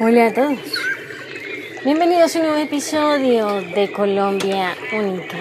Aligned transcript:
Hola 0.00 0.26
a 0.26 0.34
todos. 0.34 0.58
Bienvenidos 1.84 2.34
a 2.34 2.38
un 2.40 2.46
nuevo 2.46 2.60
episodio 2.60 3.60
de 3.60 3.92
Colombia 3.92 4.74
Única. 4.92 5.36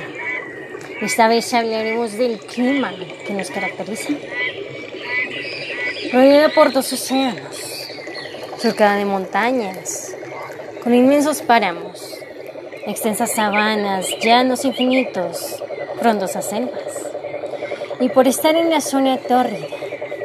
Esta 1.02 1.28
vez 1.28 1.52
hablaremos 1.56 2.14
del 2.14 2.38
clima 2.38 2.94
que 3.26 3.34
nos 3.34 3.50
caracteriza. 3.50 4.14
Rodeada 6.12 6.50
por 6.50 6.72
dos 6.72 6.94
océanos, 6.94 7.90
cercada 8.58 8.98
de 8.98 9.06
montañas, 9.06 10.16
con 10.84 10.94
inmensos 10.94 11.42
páramos, 11.42 12.20
extensas 12.86 13.34
sabanas, 13.34 14.08
llanos 14.22 14.66
infinitos, 14.66 15.64
frondosas 16.00 16.48
selvas. 16.48 17.08
Y 18.00 18.10
por 18.10 18.28
estar 18.28 18.56
en 18.56 18.70
la 18.70 18.82
zona 18.82 19.18
tórrida, 19.18 19.68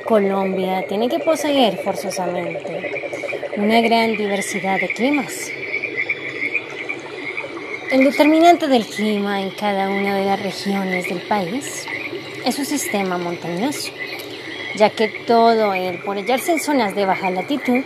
Colombia 0.09 0.87
tiene 0.89 1.07
que 1.07 1.19
poseer 1.19 1.77
forzosamente 1.85 3.21
una 3.59 3.83
gran 3.83 4.17
diversidad 4.17 4.81
de 4.81 4.89
climas. 4.89 5.51
El 7.91 8.05
determinante 8.05 8.69
del 8.69 8.87
clima 8.87 9.43
en 9.43 9.51
cada 9.51 9.91
una 9.91 10.17
de 10.17 10.25
las 10.25 10.43
regiones 10.43 11.11
del 11.11 11.21
país 11.29 11.85
es 12.43 12.55
su 12.55 12.65
sistema 12.65 13.19
montañoso, 13.19 13.93
ya 14.77 14.89
que 14.89 15.09
todo 15.27 15.75
el, 15.75 15.99
por 15.99 16.17
hallarse 16.17 16.53
en 16.53 16.61
zonas 16.61 16.95
de 16.95 17.05
baja 17.05 17.29
latitud, 17.29 17.83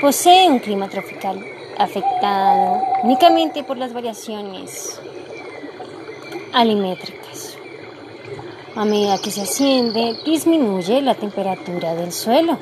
posee 0.00 0.48
un 0.48 0.58
clima 0.58 0.88
tropical 0.88 1.46
afectado 1.78 2.82
únicamente 3.04 3.62
por 3.62 3.76
las 3.78 3.92
variaciones 3.92 5.00
alimétricas. 6.52 7.19
A 8.76 8.84
medida 8.84 9.18
que 9.18 9.30
se 9.30 9.42
asciende, 9.42 10.16
disminuye 10.24 11.02
la 11.02 11.14
temperatura 11.14 11.94
del 11.94 12.12
suelo 12.12 12.58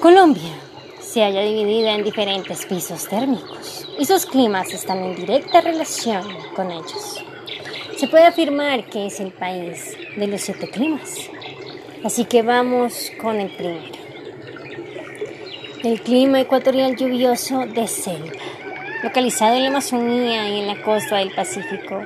Colombia 0.00 0.54
se 1.00 1.22
halla 1.22 1.42
dividida 1.42 1.92
en 1.92 2.04
diferentes 2.04 2.66
pisos 2.66 3.08
térmicos 3.08 3.88
y 3.98 4.04
sus 4.04 4.26
climas 4.26 4.72
están 4.72 5.02
en 5.02 5.16
directa 5.16 5.60
relación 5.60 6.22
con 6.54 6.70
ellos. 6.70 7.24
Se 7.96 8.06
puede 8.06 8.26
afirmar 8.26 8.84
que 8.84 9.06
es 9.06 9.18
el 9.18 9.32
país 9.32 9.96
de 10.16 10.28
los 10.28 10.40
siete 10.40 10.70
climas. 10.70 11.28
Así 12.04 12.26
que 12.26 12.42
vamos 12.42 13.10
con 13.20 13.40
el 13.40 13.50
primero. 13.50 13.98
El 15.82 16.00
clima 16.00 16.40
ecuatorial 16.40 16.94
lluvioso 16.94 17.66
de 17.66 17.88
selva, 17.88 18.32
localizado 19.02 19.56
en 19.56 19.62
la 19.64 19.68
Amazonía 19.70 20.48
y 20.48 20.60
en 20.60 20.66
la 20.68 20.80
costa 20.82 21.16
del 21.16 21.34
Pacífico, 21.34 22.04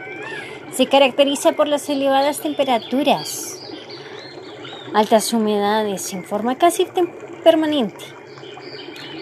se 0.83 0.88
caracteriza 0.88 1.52
por 1.52 1.69
las 1.69 1.88
elevadas 1.88 2.41
temperaturas, 2.41 3.62
altas 4.92 5.33
humedades 5.33 6.12
en 6.12 6.24
forma 6.24 6.58
casi 6.58 6.89
permanente, 7.44 8.05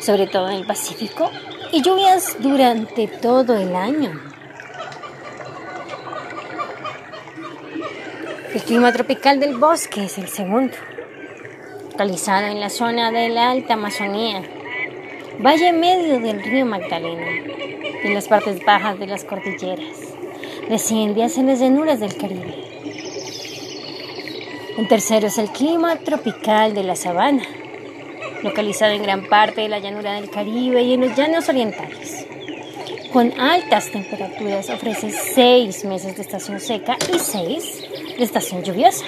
sobre 0.01 0.27
todo 0.27 0.49
en 0.49 0.55
el 0.55 0.67
Pacífico, 0.67 1.31
y 1.71 1.83
lluvias 1.83 2.39
durante 2.39 3.09
todo 3.09 3.59
el 3.59 3.77
año. 3.77 4.19
El 8.55 8.63
clima 8.63 8.91
tropical 8.95 9.39
del 9.39 9.59
bosque 9.59 10.05
es 10.05 10.17
el 10.17 10.29
segundo, 10.29 10.79
localizado 11.91 12.47
en 12.47 12.59
la 12.59 12.71
zona 12.71 13.11
de 13.11 13.29
la 13.29 13.51
Alta 13.51 13.75
Amazonía, 13.75 14.41
valle 15.41 15.75
medio 15.75 16.21
del 16.21 16.43
río 16.43 16.65
Magdalena, 16.65 17.27
en 18.03 18.15
las 18.15 18.29
partes 18.29 18.65
bajas 18.65 18.99
de 18.99 19.09
las 19.09 19.25
cordilleras, 19.25 20.10
desciende 20.71 21.25
hacia 21.25 21.43
las 21.43 21.59
llanuras 21.59 21.99
del 21.99 22.17
Caribe. 22.17 22.55
El 24.79 24.87
tercero 24.87 25.27
es 25.27 25.37
el 25.37 25.51
clima 25.51 25.97
tropical 25.97 26.75
de 26.75 26.85
la 26.85 26.95
sabana, 26.95 27.43
localizado 28.45 28.93
en 28.93 29.03
gran 29.03 29.29
parte 29.29 29.63
de 29.63 29.69
la 29.69 29.81
llanura 29.81 30.13
del 30.13 30.31
Caribe 30.31 30.81
y 30.83 30.95
en 30.95 31.01
los 31.01 31.17
llanos 31.17 31.49
orientales. 31.49 32.25
Con 33.13 33.39
altas 33.41 33.91
temperaturas 33.91 34.71
ofrece 34.71 35.11
seis 35.11 35.85
meses 35.85 36.15
de 36.15 36.23
estación 36.23 36.61
seca 36.61 36.97
y 37.13 37.19
seis 37.19 37.85
de 38.17 38.23
estación 38.23 38.63
lluviosa. 38.63 39.05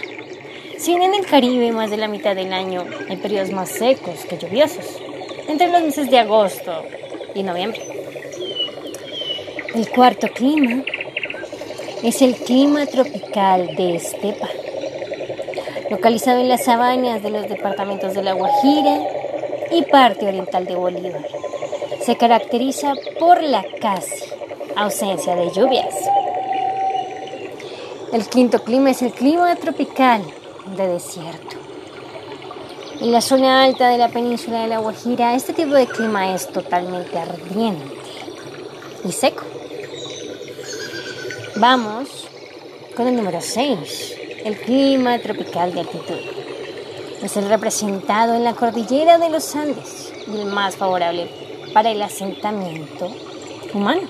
Si 0.78 0.90
bien 0.90 1.14
en 1.14 1.14
el 1.14 1.26
Caribe 1.26 1.70
más 1.70 1.90
de 1.90 1.96
la 1.96 2.08
mitad 2.08 2.34
del 2.34 2.52
año 2.52 2.84
hay 3.08 3.18
periodos 3.18 3.52
más 3.52 3.68
secos 3.68 4.24
que 4.28 4.36
lluviosos, 4.36 5.00
entre 5.46 5.70
los 5.70 5.82
meses 5.82 6.10
de 6.10 6.18
agosto 6.18 6.84
y 7.36 7.44
noviembre. 7.44 7.80
El 9.76 9.88
cuarto 9.88 10.26
clima 10.28 10.82
es 12.02 12.22
el 12.22 12.34
clima 12.36 12.86
tropical 12.86 13.74
de 13.76 13.96
estepa, 13.96 14.48
localizado 15.90 16.40
en 16.40 16.48
las 16.48 16.64
sabanas 16.64 17.22
de 17.22 17.30
los 17.30 17.48
departamentos 17.48 18.14
de 18.14 18.22
La 18.22 18.32
Guajira, 18.32 19.00
y 19.72 19.82
parte 19.82 20.26
oriental 20.26 20.66
de 20.66 20.76
Bolívar. 20.76 21.26
Se 22.04 22.16
caracteriza 22.16 22.94
por 23.18 23.42
la 23.42 23.64
casi 23.80 24.24
ausencia 24.76 25.34
de 25.34 25.50
lluvias. 25.50 25.94
El 28.12 28.26
quinto 28.28 28.62
clima 28.62 28.90
es 28.90 29.02
el 29.02 29.12
clima 29.12 29.54
tropical 29.56 30.22
de 30.76 30.88
desierto. 30.88 31.56
En 33.00 33.10
la 33.10 33.20
zona 33.20 33.64
alta 33.64 33.88
de 33.88 33.98
la 33.98 34.08
península 34.08 34.62
de 34.62 34.68
La 34.68 34.78
Guajira, 34.78 35.34
este 35.34 35.54
tipo 35.54 35.74
de 35.74 35.86
clima 35.86 36.34
es 36.34 36.46
totalmente 36.48 37.18
ardiente 37.18 37.96
y 39.04 39.12
seco. 39.12 39.44
Vamos 41.62 42.26
con 42.96 43.06
el 43.06 43.14
número 43.14 43.40
6, 43.40 44.16
el 44.44 44.58
clima 44.62 45.16
tropical 45.20 45.72
de 45.72 45.78
altitud. 45.78 46.18
Es 47.22 47.36
el 47.36 47.48
representado 47.48 48.34
en 48.34 48.42
la 48.42 48.54
cordillera 48.54 49.16
de 49.18 49.30
los 49.30 49.54
Andes 49.54 50.12
y 50.26 50.40
el 50.40 50.46
más 50.46 50.74
favorable 50.74 51.30
para 51.72 51.92
el 51.92 52.02
asentamiento 52.02 53.12
humano. 53.72 54.08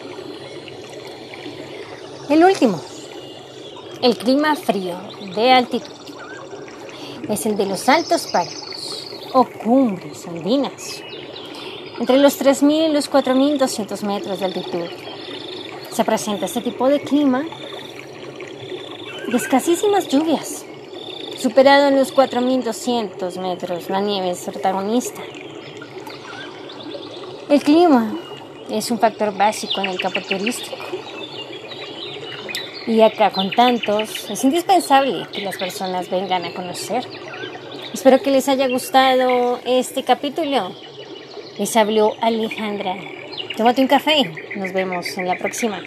El 2.30 2.42
último, 2.42 2.80
el 4.00 4.16
clima 4.16 4.56
frío 4.56 4.96
de 5.34 5.52
altitud, 5.52 5.92
es 7.28 7.44
el 7.44 7.58
de 7.58 7.66
los 7.66 7.86
altos 7.86 8.28
páramos 8.28 9.08
o 9.34 9.44
cumbres 9.44 10.26
andinas, 10.26 11.02
entre 12.00 12.16
los 12.16 12.40
3.000 12.40 12.88
y 12.88 12.92
los 12.94 13.10
4.200 13.10 14.02
metros 14.04 14.40
de 14.40 14.46
altitud. 14.46 15.11
Se 15.92 16.04
presenta 16.04 16.46
este 16.46 16.60
tipo 16.60 16.88
de 16.88 17.00
clima 17.00 17.44
de 19.28 19.36
escasísimas 19.36 20.08
lluvias 20.08 20.64
Superado 21.42 21.88
en 21.88 21.96
los 21.96 22.14
4.200 22.14 23.40
metros, 23.40 23.90
la 23.90 24.00
nieve 24.00 24.30
es 24.30 24.44
protagonista. 24.44 25.20
El 27.50 27.60
clima 27.64 28.14
es 28.70 28.92
un 28.92 29.00
factor 29.00 29.36
básico 29.36 29.80
en 29.80 29.88
el 29.88 30.00
campo 30.00 30.20
turístico. 30.20 30.76
Y 32.86 33.00
acá 33.00 33.30
con 33.30 33.50
tantos, 33.50 34.30
es 34.30 34.44
indispensable 34.44 35.26
que 35.32 35.40
las 35.40 35.56
personas 35.56 36.08
vengan 36.08 36.44
a 36.44 36.54
conocer. 36.54 37.04
Espero 37.92 38.22
que 38.22 38.30
les 38.30 38.48
haya 38.48 38.68
gustado 38.68 39.58
este 39.64 40.04
capítulo. 40.04 40.70
Les 41.58 41.76
habló 41.76 42.12
Alejandra. 42.20 42.94
Tómate 43.56 43.82
un 43.82 43.88
café. 43.88 44.30
Nos 44.56 44.72
vemos 44.72 45.18
en 45.18 45.26
la 45.26 45.36
próxima. 45.36 45.82